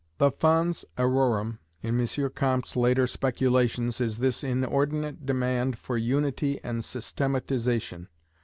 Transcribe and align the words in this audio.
The 0.17 0.31
fons 0.31 0.83
errorum 0.97 1.59
in 1.83 1.99
M. 2.01 2.29
Comte's 2.31 2.75
later 2.75 3.05
speculations 3.05 4.01
is 4.01 4.17
this 4.17 4.43
inordinate 4.43 5.27
demand 5.27 5.77
for 5.77 5.95
"unity" 5.95 6.59
and 6.63 6.83
"systematization." 6.83 8.07